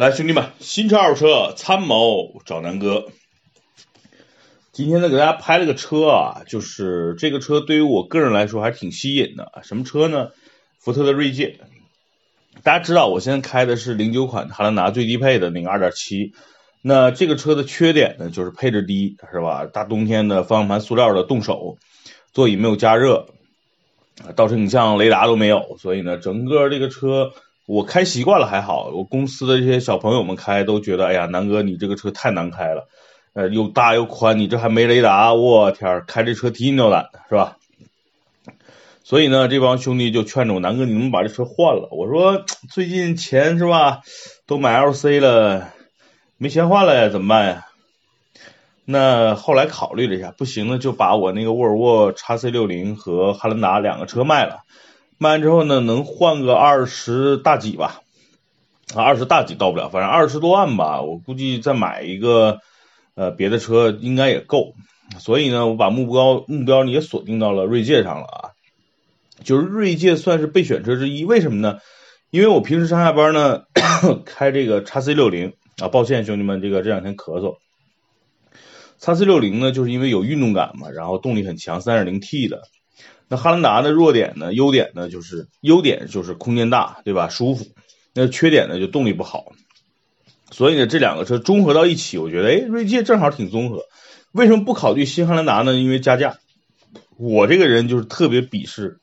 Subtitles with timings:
[0.00, 3.08] 来，兄弟们，新车二手车参谋找南哥。
[4.72, 9.52] 今天呢，给大家拍了个车啊，就是这个车对于我个人来说还挺吸引的。
[9.62, 10.30] 什么车呢？
[10.78, 11.60] 福特的锐界。
[12.62, 16.32] 大家知道，我现在开的是零九款汉兰达最低配的那个二点七。
[16.80, 19.66] 那这个车的缺点呢，就是配置低，是吧？
[19.66, 21.76] 大冬天的方向盘塑料的，动手，
[22.32, 23.26] 座椅没有加热，
[24.34, 27.34] 倒车影像雷达都没有，所以呢，整个这个车。
[27.70, 32.88] 我开习惯了还好，我公司的这些小朋友们开都觉得，哎呀，南哥你这个车太难开了，
[33.32, 37.58] 呃，又大又宽，你这还没雷达，我天，开这车提心吊胆的，是吧？
[39.04, 41.88] 所以呢，这帮兄弟就劝着我，南哥你能把这车换了？
[41.92, 44.00] 我说最近钱是吧，
[44.48, 45.68] 都买 LC 了，
[46.38, 47.66] 没钱换了呀，怎么办呀？
[48.84, 54.64] 那后来考虑了一下，不行呢，就把我那个沃尔沃 x C 六零和汉兰达两个车卖了。
[55.22, 58.00] 卖完之后呢，能换个二十大几吧？
[58.94, 61.02] 啊，二十大几到不了，反正二十多万吧。
[61.02, 62.60] 我估计再买一个
[63.14, 64.72] 呃别的车应该也够。
[65.18, 68.50] 所以呢，我把目标目标也锁定到了锐界上了啊。
[69.44, 71.80] 就是锐界算是备选车之一，为什么呢？
[72.30, 73.64] 因为我平时上下班呢
[74.24, 77.58] 开这个叉 C 六零啊，抱歉兄弟们，这个这两天咳嗽。
[78.98, 82.62] 叉 C 六零呢，就是因为有运动感嘛，然后动力很强，三点零 T 的。
[83.30, 84.52] 那汉兰达的弱点呢？
[84.52, 85.08] 优点呢？
[85.08, 87.28] 就是优点就是空间大，对吧？
[87.28, 87.64] 舒服。
[88.12, 88.80] 那缺点呢？
[88.80, 89.52] 就动力不好。
[90.50, 93.84] 所以呢，这两个车综合到一起，我觉得，哎，锐界正好挺综合。
[94.32, 95.74] 为什么不考虑新汉兰达呢？
[95.74, 96.38] 因为加价。
[97.16, 98.98] 我这个人就是特别鄙视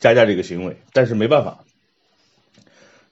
[0.00, 1.64] 加价这个行为，但是没办法。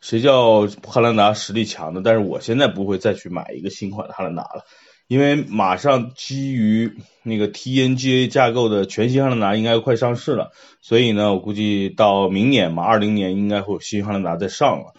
[0.00, 2.03] 谁叫汉兰达实力强的？
[2.03, 4.65] 但是我现在不会再去买一个新款的汉兰达了。
[5.09, 14.95] 因为马上基于那个 TNGA 架构的全新汉兰达应该快上市了，所以呢，我估计到明年嘛，二零年应该会有新汉兰达再上了，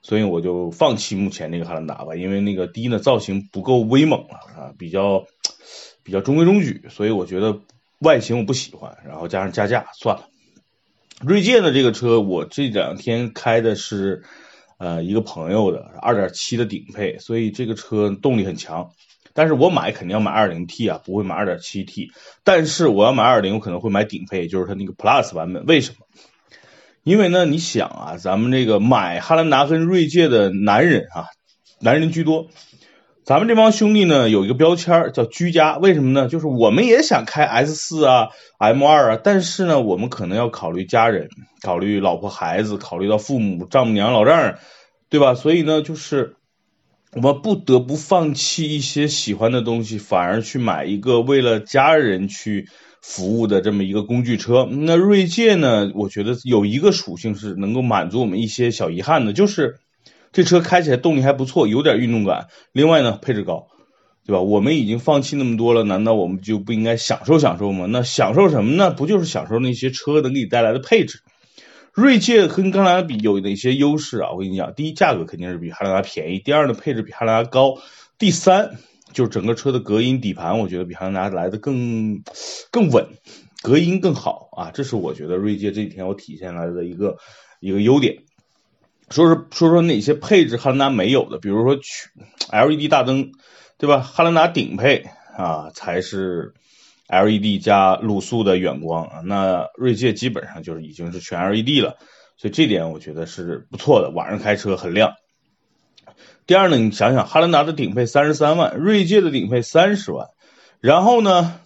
[0.00, 5.26] 所以我就放弃目前那个汉兰达吧，因为那个第一呢造型不够威猛了啊，比较
[6.02, 7.60] 比较中规中矩，所以我觉得
[7.98, 10.28] 外形我不喜欢，然后加上加价算了。
[11.20, 14.24] 锐界的这个车我这两天开的是
[14.78, 18.90] 呃一个朋友的二点七的顶配，所以这个车动力很强。
[19.34, 22.10] 但是我买肯定要买二零 T 啊，不会买二点七 T。
[22.44, 25.64] 但是我要买二零，我可能会买顶配，就是它那个 Plus 版本。
[25.66, 26.06] 为什么？
[27.02, 31.26] 因为呢，你想啊，咱们这个买汉兰达跟锐界的男人啊，
[31.80, 32.48] 男人居多。
[33.24, 35.78] 咱们这帮兄弟呢，有一个标签叫居家。
[35.78, 36.28] 为什么呢？
[36.28, 38.28] 就是我们也想开 S 四啊、
[38.58, 41.28] M 二啊，但是呢，我们可能要考虑家人，
[41.62, 44.58] 考虑老婆孩子，考虑到父母、丈母娘、老丈人，
[45.08, 45.34] 对吧？
[45.34, 46.36] 所以呢，就是。
[47.14, 52.70] 我们不得不放弃一些喜欢的东西，反而去买一个为了家人去
[53.02, 54.66] 服务的这么一个工具车。
[54.70, 55.92] 那锐界呢？
[55.94, 59.76] 我觉得有一个属性是能够满足我们一些小遗憾的，就是
[60.32, 62.46] 这车开起来动力还不错，有点运动感。
[62.72, 63.66] 另外呢，配置高，
[64.26, 64.40] 对吧？
[64.40, 67.84] 我们已经放弃那么多了，难道我们就不应该享受享受吗？
[67.90, 68.90] 那享受什么呢？
[68.90, 71.20] 不就是享受那些车能给你带来的配置？
[71.92, 74.30] 锐界跟汉兰达比有哪些优势啊？
[74.32, 77.82] 我跟你讲，第一，价格肯定是比汉兰达便宜；第二呢，配置比汉兰达高；
[78.18, 78.78] 第三，
[79.12, 82.22] 就是整个车的隔音底盘，我觉得比汉兰达来的更
[82.70, 83.08] 更稳，
[83.62, 84.70] 隔音更好啊。
[84.72, 87.18] 这是我觉得锐界这几天我体现来的一个
[87.60, 88.22] 一个优点。
[89.10, 92.08] 说说说说哪些配置汉兰达没有的，比如说去
[92.50, 93.32] LED 大灯，
[93.76, 94.00] 对吧？
[94.00, 95.04] 汉兰达顶配
[95.36, 96.54] 啊才是。
[97.12, 101.98] LED 加卤素的远光啊，那锐界基本上就是已经是全 LED 了，
[102.38, 105.12] 所以这点我觉得是不错的，晚上开车很亮。
[106.46, 110.28] 第二呢，你想想，汉兰达的顶配三十三万，锐界的顶配三十万，
[110.80, 111.60] 然后呢，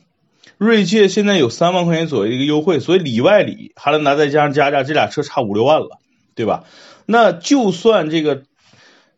[0.59, 6.01] 锐界现在有三万块钱左右的一个优惠，所以里外里汉兰达再加上加价，这俩车差五六万了，
[6.35, 6.65] 对吧？
[7.07, 8.43] 那就算这个，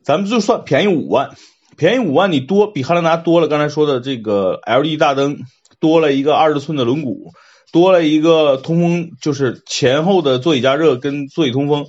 [0.03, 1.31] 咱们就算便宜五万，
[1.79, 5.39] 便宜五万你多比汉兰达多了，刚才说的这个 LED 大灯。
[5.81, 7.33] 多了一个二十寸的轮毂，
[7.73, 11.87] 多了一个通风，就是前后的座椅加热跟座椅通风，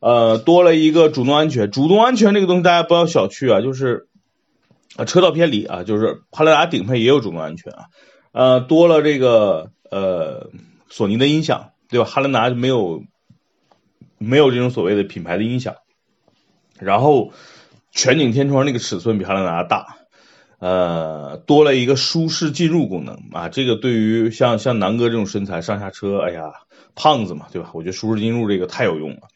[0.00, 1.70] 呃，多了一个主动安全。
[1.70, 4.08] 主动安全这个东西大家不要小觑啊，就是
[4.96, 7.84] 啊车道偏离啊，就是汉兰达顶配也有主动安全啊，
[8.32, 10.50] 呃，多了这个呃
[10.90, 12.04] 索尼的音响，对吧？
[12.04, 13.02] 汉兰达就没有
[14.18, 15.74] 没有这种所谓的品牌的音响，
[16.78, 17.32] 然后
[17.92, 19.96] 全景天窗那个尺寸比汉兰达大。
[20.58, 26.52] 呃，多了一个舒适进入功能啊，这个对于像像南哥这种身材上下车，哎呀，
[26.94, 27.70] 胖子嘛，对吧？
[27.74, 29.28] 我觉得舒适进入这个太有用了。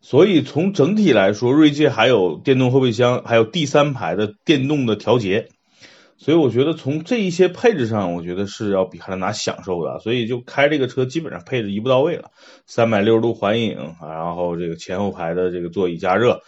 [0.00, 5.48] 所以从整体来说，锐界还有电动后备箱，还有第三排的电动的调节，
[6.16, 10.00] 所以我觉得从这一些配置上，我觉得是要比汉兰达享受的。
[10.00, 12.30] 所以就开这个车，基本上配置一步到位了，
[12.66, 16.42] 三百六十度环影，然后这个前后排的这个座椅加热。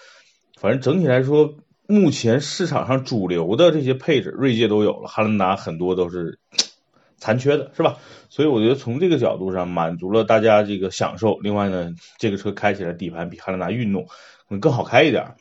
[0.60, 1.54] 反正整体来说，
[1.90, 6.38] 目前市场上主流的这些配置，锐界都有了，汉兰达很多都是
[7.18, 7.98] 残缺的，是吧？
[8.30, 11.38] 所以我觉得从这个角度上满足了大家这个享受。
[11.40, 14.06] 另外呢，这个车开起来底盘比汉兰达运动
[14.48, 15.34] 能更好开一点。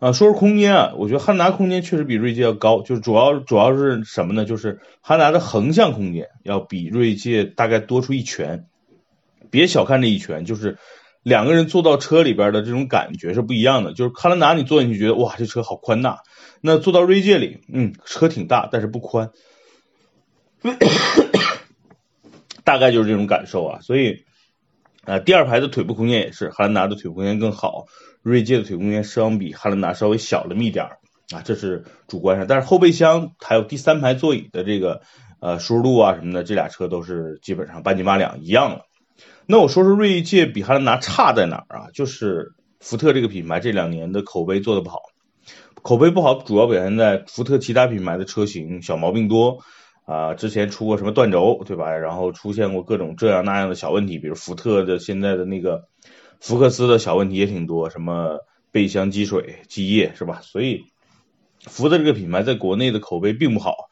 [0.00, 4.44] 啊，说说空间啊，我觉得汉兰达空间确实比锐界要高，就是主要主要是什么呢？
[4.44, 8.66] 就是汉兰达的横向空间要比锐界大概多出一拳。
[9.50, 10.78] 别小看这一拳，就是
[11.24, 13.92] 两个人坐到车里边的这种感觉是不一样的。
[13.92, 16.22] 就是汉兰达你坐进去觉得哇，这车好宽大，
[16.60, 19.32] 那坐到锐界里，嗯，车挺大，但是不宽。
[22.62, 24.24] 大概就是这种感受啊，所以
[25.04, 27.86] 啊，第二排的腿部空间也是汉兰达的腿部空间更好，
[28.22, 30.86] 锐界的腿部空间相比汉兰达稍微小了那么一点
[31.32, 32.46] 啊，这是主观上。
[32.46, 35.02] 但是后备箱还有第三排座椅的这个
[35.40, 38.86] 呃舒适度啊什么的，这俩车都是基本上半斤八两一样了。
[39.46, 41.86] 那我说说锐界比汉兰达差在哪儿啊？
[41.92, 45.00] 就是福特这个品牌这两年的口碑做的不好，
[45.82, 49.60] 口碑不好主要表现在福特其他品牌的车型小毛病多。
[50.06, 51.90] 啊，之前出过什么断轴，对吧？
[51.96, 55.84] 然后出现过各种这样那样的小问题，比如福特的现在的那个
[56.40, 58.40] 福克斯的小问题也挺多，什么
[58.70, 60.40] 备箱积水、积液，是吧？
[60.42, 60.84] 所以
[61.58, 63.88] 福特这个品牌在国内的口碑并不好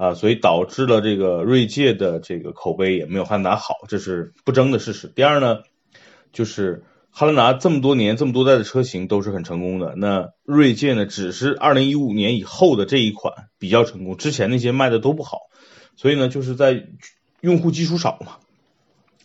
[0.00, 5.08] 啊，所以导致了这个锐界的这个口碑也没有汉兰达好，这是不争的事实。
[5.08, 5.58] 第二呢，
[6.32, 15.40] 就是汉兰达这么多年这么多代的车型都是很成功的，那锐界呢，只是二零一五年以后的这一款比较成功，之前那些卖的都不好。
[15.96, 16.82] 所以呢，就是在
[17.42, 18.38] 用户基础少嘛，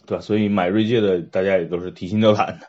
[0.06, 0.22] 对吧？
[0.22, 2.68] 所以买锐界的大家也都是提心吊胆的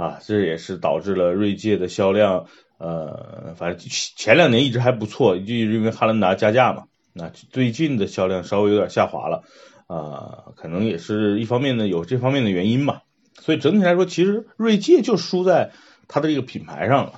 [0.00, 2.46] 啊，这也是导致了锐界的销量，
[2.78, 6.84] 呃，反正前两年一直还不错，就因为汉兰达加价嘛。
[7.12, 9.42] 那最近的销量稍微有点下滑了
[9.86, 13.02] 啊，可能也是一方面呢有这方面的原因吧。
[13.38, 15.72] 所以整体来说，其实锐界就输在
[16.08, 17.14] 它的这个品牌上了。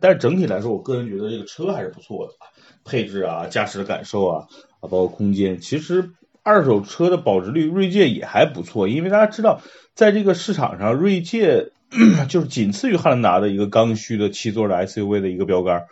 [0.00, 2.32] 但是整体来说，我个人觉得这个车还是不错的，
[2.84, 4.46] 配置啊、驾驶的感受啊。
[4.80, 6.10] 啊，包括空间，其实
[6.42, 8.88] 二手车的保值率，锐界也还不错。
[8.88, 9.60] 因为大家知道，
[9.94, 11.70] 在这个市场上，锐界
[12.28, 15.86] 就是仅次于汉兰达的一个刚需的七座的 SUV 的一个标杆。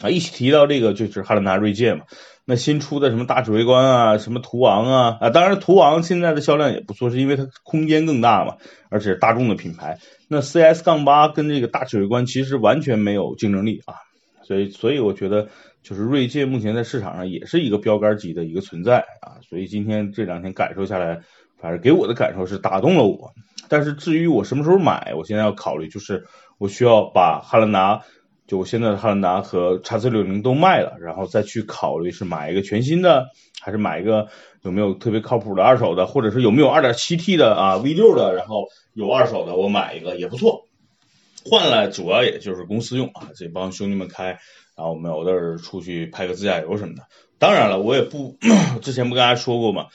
[0.00, 2.04] 啊，一提到这个就是汉兰达锐界嘛。
[2.44, 8.56] 那新出的什么大指挥官啊，什么途昂啊，啊，当然途昂现在的销量也不错，是因为它空间更大嘛，
[8.90, 9.98] 而且大众的品牌。
[10.28, 13.94] 那 CS 杠八跟这个大指挥官其实完全没有竞争力啊。
[14.42, 15.48] 所以，所以我觉得。
[15.84, 21.20] 就是锐界目前在市场上也是一个标杆级的一个存在啊，所以今天这两天感受下来，
[21.60, 23.34] 反正给我的感受是打动了我。
[23.68, 26.24] 但是至于我什么时候买，我现在要考虑，就是
[26.56, 28.00] 我需要把汉兰达，
[28.46, 33.26] 就我现在的汉兰达和叉 C 六零都卖了，然后再去考虑是买一个全新的，
[33.60, 34.28] 还是买一个
[34.62, 40.66] 有没有特别靠谱的二手的，或者是有没有二点七 T 的啊 V 六的，然后有二手的我买一个也不错。
[41.44, 44.38] 换了主要也就是公司用啊，这帮兄弟们开。
[44.76, 47.04] 然后我们偶尔出去拍个自驾游什么的，
[47.38, 48.36] 当然了，我也不
[48.82, 49.86] 之前不跟大家说过嘛，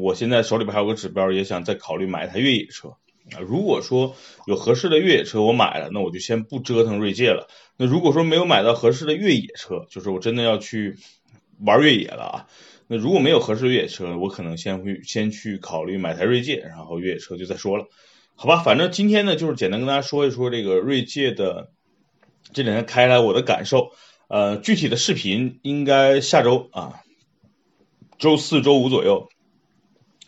[0.00, 2.94] 我现在手里边还有个指标，也想再考虑买一台越野车啊。
[3.40, 4.16] 如果说
[4.46, 7.48] 有合适的越野车我买了，那我就先不折腾锐界了。
[7.76, 10.98] 那如果说没有买到合适的越野车，就是我真的要去
[11.60, 12.46] 玩越野了啊。
[12.88, 17.86] 那如果没有合适的越野车，我可能先会先去考虑买台锐界，然后越野车就再说了，
[18.34, 18.62] 好吧？
[18.62, 21.70] 反正今天呢，就是简单跟大家说一说这个锐界的
[22.52, 23.92] 这两天开来我的感受。
[24.28, 27.00] 呃，具体的视频应该下周啊，
[28.18, 29.28] 周四周五左右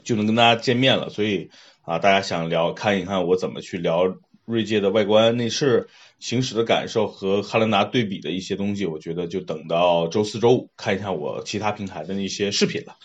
[0.03, 1.09] 就能跟大家见面了。
[1.09, 1.51] 所以
[1.85, 5.89] 啊，大家想聊看一看我怎么去聊锐界的外观内饰、
[6.19, 12.97] 行驶的感受和汉兰达对比的一些东西，我觉得就等到周四周五看一下我其他平台的那些视频了。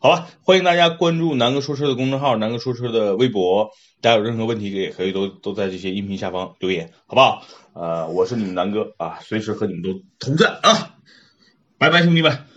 [0.00, 7.42] 好吧，欢迎大家关注南哥说车的公众号、南哥说车的微博，大家有任何问题也可以都都在这些音频下方留言，好不好？
[7.74, 10.96] 呃，我是你们南哥啊，随时和你们都同在啊，
[11.78, 12.47] 拜拜，兄弟们。